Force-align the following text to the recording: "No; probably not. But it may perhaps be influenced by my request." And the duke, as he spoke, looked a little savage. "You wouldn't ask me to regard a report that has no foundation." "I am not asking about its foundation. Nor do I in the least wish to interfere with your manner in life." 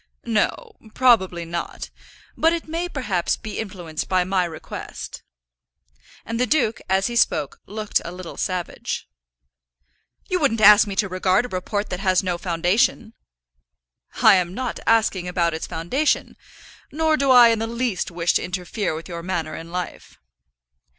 "No; 0.25 0.77
probably 0.95 1.45
not. 1.45 1.91
But 2.35 2.53
it 2.53 2.67
may 2.67 2.89
perhaps 2.89 3.37
be 3.37 3.59
influenced 3.59 4.09
by 4.09 4.23
my 4.23 4.45
request." 4.45 5.21
And 6.25 6.39
the 6.39 6.47
duke, 6.47 6.81
as 6.89 7.05
he 7.05 7.15
spoke, 7.15 7.61
looked 7.67 8.01
a 8.03 8.11
little 8.11 8.35
savage. 8.35 9.07
"You 10.27 10.39
wouldn't 10.39 10.59
ask 10.59 10.87
me 10.87 10.95
to 10.95 11.07
regard 11.07 11.45
a 11.45 11.49
report 11.49 11.91
that 11.91 11.99
has 11.99 12.23
no 12.23 12.39
foundation." 12.39 13.13
"I 14.23 14.37
am 14.37 14.55
not 14.55 14.79
asking 14.87 15.27
about 15.27 15.53
its 15.53 15.67
foundation. 15.67 16.35
Nor 16.91 17.15
do 17.15 17.29
I 17.29 17.49
in 17.49 17.59
the 17.59 17.67
least 17.67 18.09
wish 18.09 18.33
to 18.33 18.43
interfere 18.43 18.95
with 18.95 19.07
your 19.07 19.21
manner 19.21 19.55
in 19.55 19.71
life." 19.71 20.17